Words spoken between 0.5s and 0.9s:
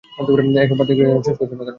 এসব বাদ